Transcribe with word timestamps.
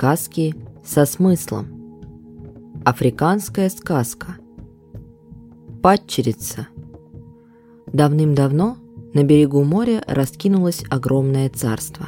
Сказки 0.00 0.54
со 0.82 1.04
смыслом. 1.04 1.66
Африканская 2.86 3.68
сказка. 3.68 4.38
Падчерица. 5.82 6.68
Давным-давно 7.92 8.78
на 9.12 9.24
берегу 9.24 9.62
моря 9.62 10.02
раскинулось 10.06 10.84
огромное 10.88 11.50
царство. 11.50 12.06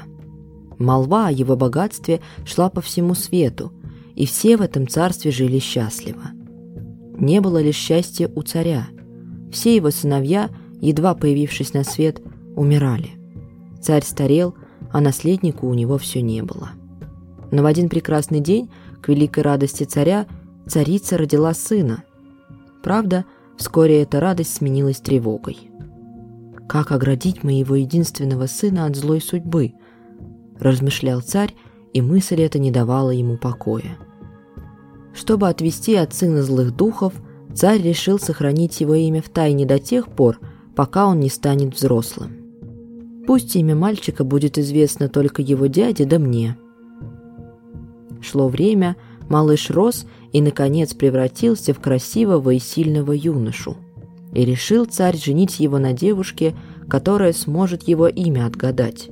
Молва 0.78 1.26
о 1.26 1.30
его 1.30 1.54
богатстве 1.54 2.22
шла 2.46 2.70
по 2.70 2.80
всему 2.80 3.14
свету, 3.14 3.74
и 4.14 4.24
все 4.24 4.56
в 4.56 4.62
этом 4.62 4.88
царстве 4.88 5.30
жили 5.30 5.58
счастливо. 5.58 6.30
Не 7.18 7.42
было 7.42 7.60
лишь 7.60 7.76
счастья 7.76 8.30
у 8.34 8.40
царя. 8.40 8.86
Все 9.52 9.76
его 9.76 9.90
сыновья, 9.90 10.48
едва 10.80 11.14
появившись 11.14 11.74
на 11.74 11.84
свет, 11.84 12.22
умирали. 12.56 13.10
Царь 13.82 14.02
старел, 14.02 14.54
а 14.90 15.02
наследника 15.02 15.66
у 15.66 15.74
него 15.74 15.98
все 15.98 16.22
не 16.22 16.42
было. 16.42 16.70
Но 17.52 17.62
в 17.62 17.66
один 17.66 17.90
прекрасный 17.90 18.40
день, 18.40 18.70
к 19.02 19.08
великой 19.08 19.44
радости 19.44 19.84
царя, 19.84 20.26
царица 20.66 21.18
родила 21.18 21.52
сына. 21.52 22.02
Правда, 22.82 23.26
вскоре 23.58 24.02
эта 24.02 24.20
радость 24.20 24.54
сменилась 24.54 25.00
тревогой. 25.00 25.58
«Как 26.66 26.90
оградить 26.90 27.44
моего 27.44 27.76
единственного 27.76 28.46
сына 28.46 28.86
от 28.86 28.96
злой 28.96 29.20
судьбы?»– 29.20 29.74
размышлял 30.58 31.20
царь, 31.20 31.54
и 31.92 32.00
мысль 32.00 32.40
эта 32.40 32.58
не 32.58 32.70
давала 32.70 33.10
ему 33.10 33.36
покоя. 33.36 33.98
Чтобы 35.12 35.50
отвести 35.50 35.94
от 35.94 36.14
сына 36.14 36.42
злых 36.42 36.74
духов, 36.74 37.12
царь 37.54 37.82
решил 37.82 38.18
сохранить 38.18 38.80
его 38.80 38.94
имя 38.94 39.20
в 39.20 39.28
тайне 39.28 39.66
до 39.66 39.78
тех 39.78 40.08
пор, 40.08 40.40
пока 40.74 41.06
он 41.06 41.20
не 41.20 41.28
станет 41.28 41.74
взрослым. 41.74 42.32
Пусть 43.26 43.54
имя 43.56 43.76
мальчика 43.76 44.24
будет 44.24 44.56
известно 44.56 45.10
только 45.10 45.42
его 45.42 45.66
дяде 45.66 46.06
да 46.06 46.18
мне– 46.18 46.56
Шло 48.22 48.48
время, 48.48 48.96
малыш 49.28 49.70
рос 49.70 50.06
и, 50.32 50.40
наконец, 50.40 50.94
превратился 50.94 51.74
в 51.74 51.80
красивого 51.80 52.50
и 52.50 52.58
сильного 52.58 53.12
юношу. 53.12 53.76
И 54.32 54.44
решил 54.44 54.86
царь 54.86 55.18
женить 55.18 55.60
его 55.60 55.78
на 55.78 55.92
девушке, 55.92 56.54
которая 56.88 57.32
сможет 57.32 57.82
его 57.82 58.06
имя 58.06 58.46
отгадать. 58.46 59.10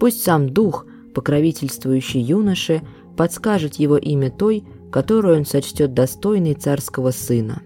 Пусть 0.00 0.22
сам 0.22 0.48
дух, 0.48 0.86
покровительствующий 1.14 2.20
юноше, 2.20 2.82
подскажет 3.16 3.74
его 3.76 3.98
имя 3.98 4.30
той, 4.30 4.64
которую 4.90 5.38
он 5.38 5.44
сочтет 5.44 5.92
достойной 5.92 6.54
царского 6.54 7.10
сына. 7.10 7.62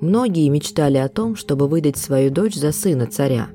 Многие 0.00 0.48
мечтали 0.48 0.98
о 0.98 1.08
том, 1.08 1.34
чтобы 1.34 1.66
выдать 1.66 1.96
свою 1.96 2.30
дочь 2.30 2.54
за 2.54 2.70
сына 2.70 3.06
царя. 3.06 3.48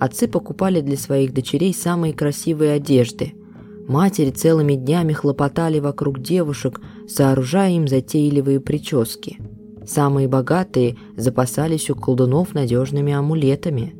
Отцы 0.00 0.26
покупали 0.26 0.80
для 0.80 0.96
своих 0.96 1.32
дочерей 1.32 1.72
самые 1.72 2.12
красивые 2.12 2.72
одежды– 2.72 3.34
Матери 3.88 4.30
целыми 4.30 4.74
днями 4.74 5.12
хлопотали 5.12 5.80
вокруг 5.80 6.20
девушек, 6.20 6.80
сооружая 7.08 7.72
им 7.72 7.88
затейливые 7.88 8.60
прически. 8.60 9.38
Самые 9.86 10.28
богатые 10.28 10.96
запасались 11.16 11.90
у 11.90 11.96
колдунов 11.96 12.54
надежными 12.54 13.12
амулетами. 13.12 13.94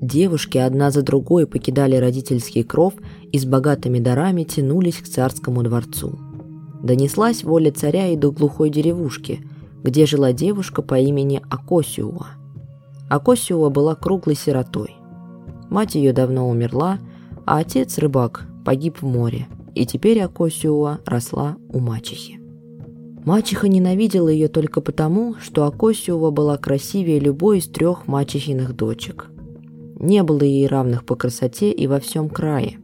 Девушки 0.00 0.58
одна 0.58 0.90
за 0.90 1.02
другой 1.02 1.46
покидали 1.46 1.96
родительский 1.96 2.62
кров 2.62 2.94
и 3.32 3.38
с 3.38 3.44
богатыми 3.44 3.98
дарами 3.98 4.44
тянулись 4.44 4.96
к 4.96 5.08
царскому 5.08 5.62
дворцу. 5.62 6.18
Донеслась 6.82 7.42
воля 7.42 7.72
царя 7.72 8.08
и 8.08 8.16
до 8.16 8.30
глухой 8.30 8.70
деревушки, 8.70 9.40
где 9.82 10.06
жила 10.06 10.32
девушка 10.32 10.82
по 10.82 10.98
имени 10.98 11.42
Акосиуа. 11.50 12.28
Акосиуа 13.08 13.70
была 13.70 13.94
круглой 13.94 14.36
сиротой. 14.36 14.94
Мать 15.70 15.94
ее 15.94 16.12
давно 16.12 16.48
умерла, 16.48 16.98
а 17.46 17.58
отец, 17.58 17.98
рыбак, 17.98 18.47
погиб 18.68 19.00
в 19.00 19.06
море, 19.06 19.46
и 19.74 19.86
теперь 19.86 20.20
Акосиуа 20.20 20.98
росла 21.06 21.56
у 21.70 21.78
мачехи. 21.78 22.38
Мачеха 23.24 23.66
ненавидела 23.66 24.28
ее 24.28 24.48
только 24.48 24.82
потому, 24.82 25.36
что 25.40 25.64
Акосиуа 25.64 26.30
была 26.30 26.58
красивее 26.58 27.18
любой 27.18 27.60
из 27.60 27.66
трех 27.66 28.06
мачехиных 28.06 28.76
дочек. 28.76 29.30
Не 29.98 30.22
было 30.22 30.42
ей 30.42 30.66
равных 30.66 31.06
по 31.06 31.16
красоте 31.16 31.72
и 31.72 31.86
во 31.86 31.98
всем 31.98 32.28
крае. 32.28 32.76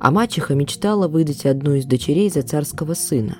А 0.00 0.10
мачеха 0.10 0.54
мечтала 0.54 1.06
выдать 1.06 1.44
одну 1.44 1.74
из 1.74 1.84
дочерей 1.84 2.30
за 2.30 2.40
царского 2.40 2.94
сына. 2.94 3.36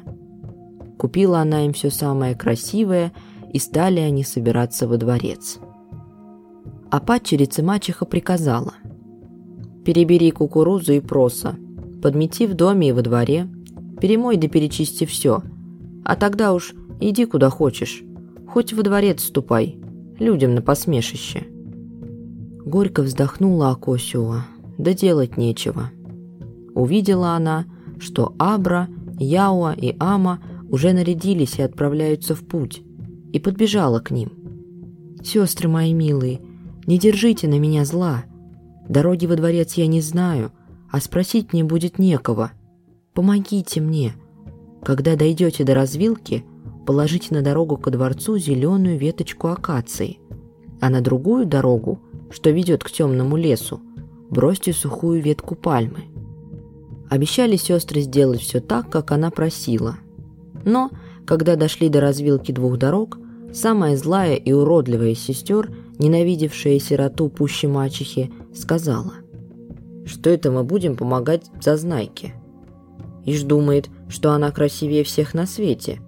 Купила 0.99 1.39
она 1.39 1.65
им 1.65 1.73
все 1.73 1.89
самое 1.89 2.35
красивое, 2.35 3.11
и 3.51 3.59
стали 3.59 4.01
они 4.01 4.23
собираться 4.23 4.87
во 4.87 4.99
дворец. 4.99 5.61
А 6.91 7.01
падчерице 7.01 7.63
мачеха 7.63 8.05
приказала 8.05 8.75
Перебери 9.85 10.31
кукурузу 10.31 10.93
и 10.93 11.01
проса. 11.01 11.57
Подмети 12.03 12.47
в 12.47 12.55
доме 12.55 12.89
и 12.89 12.93
во 12.93 13.03
дворе. 13.03 13.49
Перемой 14.01 14.37
да 14.37 14.49
перечисти 14.49 15.05
все. 15.05 15.43
А 16.05 16.17
тогда 16.17 16.53
уж 16.53 16.75
иди 17.01 17.25
куда 17.25 17.51
хочешь. 17.51 18.03
Хоть 18.47 18.73
во 18.73 18.83
дворец 18.83 19.25
ступай. 19.25 19.79
Людям 20.19 20.55
на 20.55 20.63
посмешище. 20.63 21.47
Горько 22.65 23.03
вздохнула 23.03 23.71
Акосиуа. 23.71 24.47
Да 24.79 24.95
делать 24.95 25.37
нечего. 25.37 25.91
Увидела 26.75 27.33
она, 27.33 27.67
что 27.99 28.35
Абра, 28.39 28.89
Яуа 29.19 29.73
и 29.73 29.95
Ама 29.99 30.41
уже 30.71 30.93
нарядились 30.93 31.59
и 31.59 31.63
отправляются 31.63 32.35
в 32.35 32.41
путь, 32.41 32.83
и 33.33 33.39
подбежала 33.39 34.01
к 34.01 34.11
ним. 34.11 34.33
«Сестры 35.23 35.69
мои 35.69 35.93
милые, 35.93 36.41
не 36.87 36.99
держите 36.99 37.47
на 37.47 37.59
меня 37.59 37.85
зла. 37.85 38.25
Дороги 38.89 39.27
во 39.27 39.37
дворец 39.37 39.75
я 39.75 39.87
не 39.87 40.01
знаю, 40.01 40.53
а 40.91 41.01
спросить 41.01 41.53
мне 41.53 41.65
будет 41.65 41.99
некого. 41.99 42.53
Помогите 43.15 43.81
мне. 43.81 44.15
Когда 44.83 45.17
дойдете 45.17 45.65
до 45.65 45.75
развилки, 45.75 46.45
положите 46.87 47.35
на 47.35 47.43
дорогу 47.43 47.77
ко 47.77 47.91
дворцу 47.91 48.39
зеленую 48.39 48.99
веточку 48.99 49.49
акации, 49.49 50.19
а 50.81 50.91
на 50.91 51.01
другую 51.01 51.47
дорогу, 51.47 52.01
что 52.31 52.51
ведет 52.51 52.83
к 52.83 52.91
темному 52.91 53.37
лесу, 53.37 53.81
бросьте 54.31 54.73
сухую 54.73 55.23
ветку 55.23 55.55
пальмы. 55.55 56.05
Обещали 57.09 57.57
сестры 57.57 58.01
сделать 58.01 58.41
все 58.41 58.61
так, 58.61 58.91
как 58.91 59.13
она 59.13 59.31
просила. 59.31 59.99
Но, 60.65 60.91
когда 61.27 61.57
дошли 61.57 61.89
до 61.89 62.01
развилки 62.01 62.53
двух 62.53 62.79
дорог, 62.79 63.19
самая 63.53 63.97
злая 63.97 64.35
и 64.35 64.53
уродливая 64.53 65.11
из 65.11 65.21
сестер 65.21 65.71
ненавидевшая 65.99 66.79
сироту 66.79 67.29
пуще 67.29 67.69
мачехи, 67.69 68.31
сказала, 68.55 69.15
что 70.07 70.31
это 70.31 70.51
мы 70.51 70.65
будем 70.65 70.97
помогать 70.97 71.47
зазнайке. 71.61 72.35
Ишь 73.25 73.43
думает, 73.43 73.89
что 74.09 74.33
она 74.33 74.51
красивее 74.51 75.05
всех 75.05 75.35
на 75.35 75.47
свете. 75.47 76.01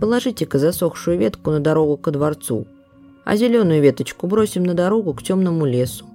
Положите-ка 0.00 0.58
засохшую 0.58 1.18
ветку 1.18 1.50
на 1.50 1.60
дорогу 1.60 1.96
ко 1.96 2.10
дворцу, 2.10 2.66
а 3.24 3.36
зеленую 3.36 3.82
веточку 3.82 4.26
бросим 4.26 4.64
на 4.64 4.74
дорогу 4.74 5.14
к 5.14 5.22
темному 5.22 5.66
лесу. 5.66 6.06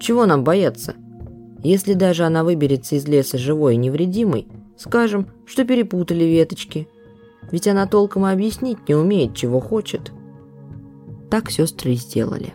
Чего 0.00 0.26
нам 0.26 0.44
бояться? 0.44 0.94
Если 1.62 1.94
даже 1.94 2.24
она 2.24 2.42
выберется 2.42 2.96
из 2.96 3.06
леса 3.06 3.38
живой 3.38 3.74
и 3.74 3.78
невредимой, 3.78 4.48
скажем, 4.76 5.28
что 5.46 5.64
перепутали 5.64 6.24
веточки. 6.24 6.88
Ведь 7.50 7.68
она 7.68 7.86
толком 7.86 8.24
объяснить 8.24 8.88
не 8.88 8.94
умеет, 8.94 9.36
чего 9.36 9.60
хочет. 9.60 10.10
Так 11.32 11.50
сестры 11.50 11.94
и 11.94 11.96
сделали. 11.96 12.52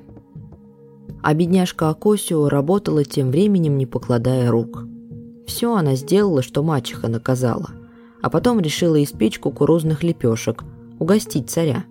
А 1.23 1.33
бедняжка 1.33 1.89
Акосио 1.89 2.47
работала 2.47 3.03
тем 3.03 3.31
временем, 3.31 3.75
не 3.75 3.87
покладая 3.87 4.51
рук. 4.51 4.85
Все 5.47 5.75
она 5.75 5.95
сделала, 5.95 6.43
что 6.43 6.61
мачеха 6.61 7.07
наказала, 7.07 7.71
а 8.21 8.29
потом 8.29 8.59
решила 8.59 9.03
испечь 9.03 9.39
кукурузных 9.39 10.03
лепешек, 10.03 10.63
угостить 10.99 11.49
царя. 11.49 11.85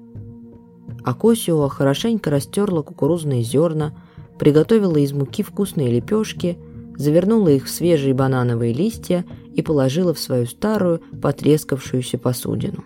Акосио 1.05 1.67
хорошенько 1.67 2.31
растерла 2.31 2.83
кукурузные 2.83 3.43
зерна, 3.43 3.93
приготовила 4.39 4.99
из 4.99 5.13
муки 5.13 5.43
вкусные 5.43 5.91
лепешки, 5.91 6.57
завернула 6.97 7.49
их 7.49 7.65
в 7.65 7.69
свежие 7.69 8.15
банановые 8.15 8.73
листья 8.73 9.25
и 9.53 9.61
положила 9.61 10.15
в 10.15 10.21
свою 10.21 10.47
старую, 10.47 11.01
потрескавшуюся 11.21 12.17
посудину. 12.17 12.85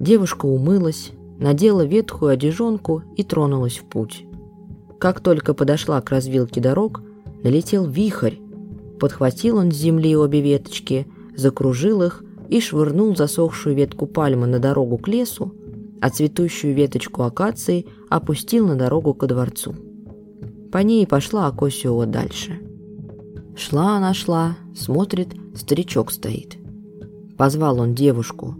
Девушка 0.00 0.46
умылась, 0.46 1.12
надела 1.38 1.84
ветхую 1.84 2.30
одежонку 2.30 3.02
и 3.16 3.22
тронулась 3.22 3.78
в 3.78 3.84
путь. 3.84 4.24
Как 4.98 5.20
только 5.20 5.54
подошла 5.54 6.00
к 6.00 6.10
развилке 6.10 6.60
дорог, 6.60 7.02
налетел 7.42 7.86
вихрь. 7.86 8.36
Подхватил 8.98 9.58
он 9.58 9.70
с 9.70 9.76
земли 9.76 10.16
обе 10.16 10.40
веточки, 10.40 11.06
закружил 11.36 12.02
их 12.02 12.22
и 12.48 12.60
швырнул 12.60 13.16
засохшую 13.16 13.74
ветку 13.74 14.06
пальмы 14.06 14.46
на 14.46 14.58
дорогу 14.58 14.98
к 14.98 15.08
лесу, 15.08 15.52
а 16.00 16.10
цветущую 16.10 16.74
веточку 16.74 17.22
акации 17.22 17.86
опустил 18.08 18.66
на 18.66 18.76
дорогу 18.76 19.14
ко 19.14 19.26
дворцу. 19.26 19.74
По 20.70 20.78
ней 20.78 21.06
пошла 21.06 21.46
Акосиова 21.46 22.06
дальше. 22.06 22.60
Шла 23.56 23.96
она, 23.96 24.12
шла, 24.12 24.56
смотрит, 24.74 25.28
старичок 25.54 26.10
стоит. 26.10 26.56
Позвал 27.36 27.80
он 27.80 27.94
девушку. 27.94 28.56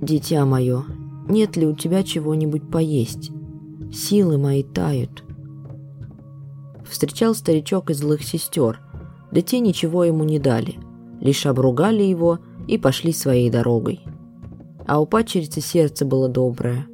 «Дитя 0.00 0.44
мое, 0.44 0.84
нет 1.28 1.56
ли 1.56 1.66
у 1.66 1.74
тебя 1.74 2.02
чего-нибудь 2.02 2.70
поесть? 2.70 3.30
Силы 3.92 4.38
мои 4.38 4.62
тают. 4.62 5.24
Встречал 6.88 7.34
старичок 7.34 7.90
из 7.90 7.98
злых 7.98 8.22
сестер, 8.22 8.80
да 9.32 9.40
те 9.40 9.58
ничего 9.58 10.04
ему 10.04 10.24
не 10.24 10.38
дали, 10.38 10.76
лишь 11.20 11.46
обругали 11.46 12.02
его 12.02 12.38
и 12.68 12.78
пошли 12.78 13.12
своей 13.12 13.50
дорогой. 13.50 14.00
А 14.86 15.00
у 15.00 15.06
пачерицы 15.06 15.60
сердце 15.60 16.04
было 16.04 16.28
доброе. 16.28 16.86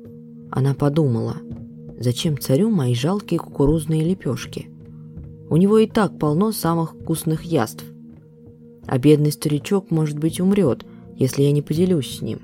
Она 0.50 0.75
подумала, 0.75 1.37
зачем 1.99 2.38
царю 2.38 2.70
мои 2.70 2.94
жалкие 2.94 3.38
кукурузные 3.38 4.02
лепешки? 4.02 4.69
У 5.50 5.56
него 5.58 5.78
и 5.78 5.87
так 5.87 6.19
полно 6.19 6.52
самых 6.52 6.94
вкусных 6.94 7.43
яств. 7.43 7.85
А 8.87 8.99
бедный 8.99 9.32
старичок, 9.32 9.90
может 9.90 10.19
быть, 10.19 10.40
умрет, 10.40 10.87
если 11.17 11.43
я 11.43 11.52
не 11.52 11.61
поделюсь 11.61 12.19
с 12.19 12.23
ним. 12.23 12.40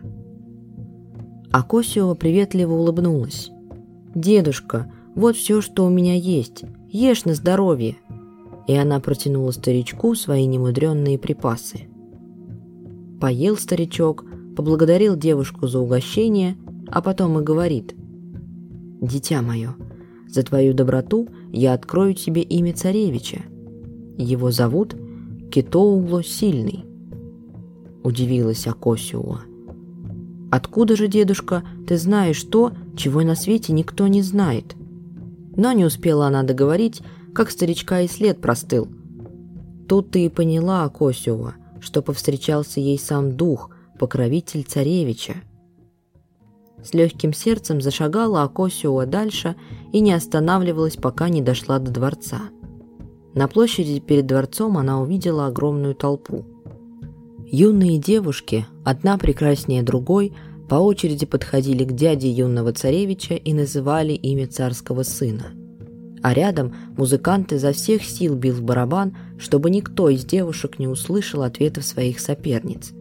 А 1.50 1.62
Косиова 1.62 2.14
приветливо 2.14 2.74
улыбнулась. 2.74 3.50
«Дедушка, 4.14 4.92
вот 5.14 5.36
все, 5.36 5.60
что 5.60 5.84
у 5.86 5.90
меня 5.90 6.14
есть. 6.14 6.64
Ешь 6.90 7.24
на 7.24 7.34
здоровье!» 7.34 7.96
И 8.66 8.74
она 8.74 9.00
протянула 9.00 9.50
старичку 9.50 10.14
свои 10.14 10.44
немудренные 10.44 11.18
припасы. 11.18 11.88
Поел 13.20 13.56
старичок, 13.56 14.24
поблагодарил 14.56 15.16
девушку 15.16 15.66
за 15.66 15.80
угощение, 15.80 16.56
а 16.86 17.00
потом 17.00 17.38
и 17.38 17.42
говорит. 17.42 17.94
«Дитя 19.00 19.40
мое, 19.40 19.74
за 20.28 20.42
твою 20.42 20.74
доброту 20.74 21.28
я 21.50 21.72
открою 21.72 22.14
тебе 22.14 22.42
имя 22.42 22.74
царевича. 22.74 23.42
Его 24.18 24.50
зовут 24.50 24.94
Китоугло 25.50 26.22
Сильный». 26.22 26.84
Удивилась 28.02 28.66
Акосиуа. 28.66 29.47
«Откуда 30.50 30.96
же, 30.96 31.08
дедушка, 31.08 31.62
ты 31.86 31.98
знаешь 31.98 32.42
то, 32.42 32.72
чего 32.96 33.22
на 33.22 33.34
свете 33.34 33.72
никто 33.72 34.06
не 34.08 34.22
знает?» 34.22 34.74
Но 35.56 35.72
не 35.72 35.84
успела 35.84 36.28
она 36.28 36.42
договорить, 36.42 37.02
как 37.34 37.50
старичка 37.50 38.00
и 38.00 38.08
след 38.08 38.40
простыл. 38.40 38.88
Тут 39.88 40.12
ты 40.12 40.26
и 40.26 40.28
поняла, 40.28 40.84
Акосиуа, 40.84 41.54
что 41.80 42.00
повстречался 42.00 42.80
ей 42.80 42.98
сам 42.98 43.36
дух, 43.36 43.70
покровитель 43.98 44.62
царевича. 44.62 45.34
С 46.82 46.94
легким 46.94 47.32
сердцем 47.32 47.80
зашагала 47.80 48.44
Акосиуа 48.44 49.04
дальше 49.04 49.56
и 49.92 50.00
не 50.00 50.12
останавливалась, 50.12 50.96
пока 50.96 51.28
не 51.28 51.42
дошла 51.42 51.78
до 51.78 51.90
дворца. 51.90 52.40
На 53.34 53.48
площади 53.48 53.98
перед 53.98 54.26
дворцом 54.26 54.78
она 54.78 55.00
увидела 55.00 55.46
огромную 55.46 55.94
толпу– 55.94 56.44
Юные 57.50 57.96
девушки, 57.98 58.66
одна 58.84 59.16
прекраснее 59.16 59.82
другой, 59.82 60.34
по 60.68 60.74
очереди 60.74 61.24
подходили 61.24 61.82
к 61.82 61.92
дяде 61.92 62.30
юного 62.30 62.74
царевича 62.74 63.36
и 63.36 63.54
называли 63.54 64.12
имя 64.12 64.46
царского 64.46 65.02
сына. 65.02 65.52
А 66.22 66.34
рядом 66.34 66.74
музыкант 66.98 67.54
изо 67.54 67.72
всех 67.72 68.04
сил 68.04 68.34
бил 68.34 68.56
в 68.56 68.62
барабан, 68.62 69.16
чтобы 69.38 69.70
никто 69.70 70.10
из 70.10 70.26
девушек 70.26 70.78
не 70.78 70.88
услышал 70.88 71.42
ответов 71.42 71.86
своих 71.86 72.20
соперниц. 72.20 72.92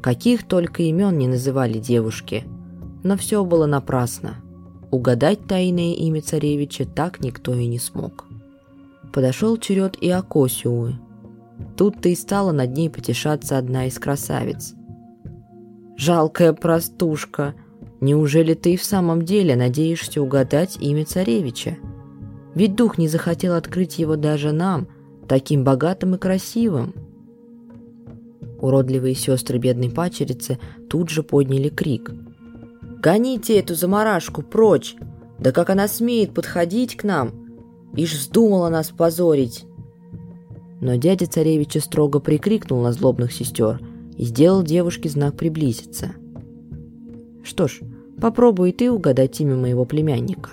Каких 0.00 0.48
только 0.48 0.84
имен 0.84 1.18
не 1.18 1.28
называли 1.28 1.78
девушки, 1.78 2.44
но 3.02 3.18
все 3.18 3.44
было 3.44 3.66
напрасно. 3.66 4.36
Угадать 4.90 5.46
тайное 5.46 5.92
имя 5.92 6.22
царевича 6.22 6.86
так 6.86 7.20
никто 7.20 7.54
и 7.54 7.66
не 7.66 7.78
смог. 7.78 8.24
Подошел 9.12 9.58
черед 9.58 9.98
и 10.00 10.08
Акосиуы, 10.08 10.94
Тут-то 11.76 12.08
и 12.08 12.14
стала 12.14 12.52
над 12.52 12.72
ней 12.76 12.90
потешаться 12.90 13.58
одна 13.58 13.86
из 13.86 13.98
красавиц. 13.98 14.74
«Жалкая 15.96 16.52
простушка! 16.52 17.54
Неужели 18.00 18.54
ты 18.54 18.74
и 18.74 18.76
в 18.76 18.84
самом 18.84 19.22
деле 19.22 19.54
надеешься 19.54 20.20
угадать 20.20 20.76
имя 20.80 21.04
царевича? 21.04 21.76
Ведь 22.54 22.74
дух 22.74 22.98
не 22.98 23.06
захотел 23.06 23.54
открыть 23.54 23.98
его 23.98 24.16
даже 24.16 24.52
нам, 24.52 24.88
таким 25.28 25.64
богатым 25.64 26.14
и 26.14 26.18
красивым!» 26.18 26.94
Уродливые 28.60 29.14
сестры 29.14 29.58
бедной 29.58 29.90
пачерицы 29.90 30.58
тут 30.88 31.10
же 31.10 31.22
подняли 31.22 31.68
крик. 31.68 32.12
«Гоните 33.02 33.58
эту 33.58 33.74
заморашку 33.74 34.42
прочь! 34.42 34.96
Да 35.38 35.50
как 35.50 35.70
она 35.70 35.88
смеет 35.88 36.34
подходить 36.34 36.96
к 36.96 37.04
нам! 37.04 37.32
Ишь 37.94 38.14
вздумала 38.14 38.68
нас 38.68 38.90
позорить!» 38.90 39.66
Но 40.82 40.96
дядя 40.96 41.26
царевича 41.26 41.78
строго 41.78 42.18
прикрикнул 42.18 42.82
на 42.82 42.90
злобных 42.92 43.32
сестер 43.32 43.80
и 44.16 44.24
сделал 44.24 44.64
девушке 44.64 45.08
знак 45.08 45.36
приблизиться. 45.36 46.10
«Что 47.44 47.68
ж, 47.68 47.82
попробуй 48.20 48.72
ты 48.72 48.90
угадать 48.90 49.40
имя 49.40 49.54
моего 49.54 49.84
племянника». 49.84 50.50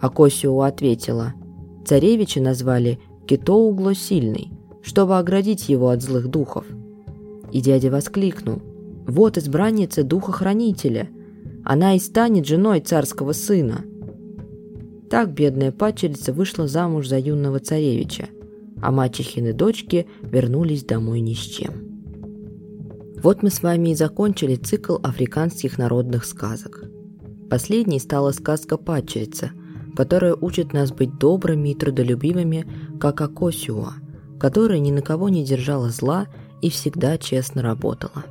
А 0.00 0.10
Косио 0.10 0.62
ответила, 0.62 1.34
«Царевича 1.86 2.40
назвали 2.40 2.98
Китоугло 3.28 3.94
Сильный, 3.94 4.50
чтобы 4.82 5.16
оградить 5.16 5.68
его 5.68 5.90
от 5.90 6.02
злых 6.02 6.26
духов». 6.26 6.66
И 7.52 7.60
дядя 7.60 7.92
воскликнул, 7.92 8.60
«Вот 9.06 9.38
избранница 9.38 10.02
духа-хранителя, 10.02 11.08
она 11.64 11.94
и 11.94 12.00
станет 12.00 12.46
женой 12.46 12.80
царского 12.80 13.30
сына». 13.30 13.84
Так 15.08 15.32
бедная 15.32 15.70
падчерица 15.70 16.32
вышла 16.32 16.66
замуж 16.66 17.06
за 17.06 17.20
юного 17.20 17.60
царевича, 17.60 18.26
а 18.80 18.90
мачехины 18.90 19.52
дочки 19.52 20.06
вернулись 20.22 20.84
домой 20.84 21.20
ни 21.20 21.34
с 21.34 21.38
чем. 21.38 21.72
Вот 23.22 23.42
мы 23.42 23.50
с 23.50 23.62
вами 23.62 23.90
и 23.90 23.94
закончили 23.94 24.56
цикл 24.56 24.96
африканских 25.02 25.78
народных 25.78 26.24
сказок. 26.24 26.84
Последней 27.50 27.98
стала 27.98 28.32
сказка 28.32 28.76
«Падчерица», 28.76 29.50
которая 29.96 30.34
учит 30.34 30.72
нас 30.72 30.92
быть 30.92 31.18
добрыми 31.18 31.70
и 31.70 31.74
трудолюбивыми, 31.74 32.66
как 33.00 33.20
Акосиуа, 33.20 33.94
которая 34.38 34.78
ни 34.78 34.90
на 34.90 35.00
кого 35.00 35.28
не 35.28 35.44
держала 35.44 35.88
зла 35.90 36.26
и 36.60 36.68
всегда 36.68 37.16
честно 37.16 37.62
работала. 37.62 38.24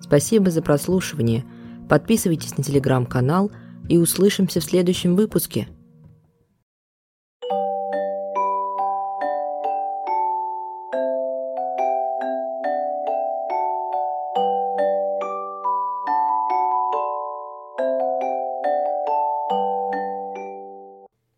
Спасибо 0.00 0.50
за 0.50 0.62
прослушивание. 0.62 1.44
Подписывайтесь 1.88 2.56
на 2.56 2.64
телеграм-канал 2.64 3.50
и 3.88 3.98
услышимся 3.98 4.60
в 4.60 4.64
следующем 4.64 5.16
выпуске– 5.16 5.68